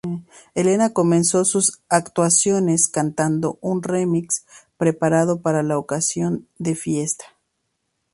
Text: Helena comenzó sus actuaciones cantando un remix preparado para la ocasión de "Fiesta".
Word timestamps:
Helena 0.55 0.93
comenzó 0.93 1.45
sus 1.45 1.79
actuaciones 1.87 2.87
cantando 2.87 3.59
un 3.61 3.83
remix 3.83 4.47
preparado 4.77 5.41
para 5.43 5.61
la 5.61 5.77
ocasión 5.77 6.47
de 6.57 6.73
"Fiesta". 6.73 7.25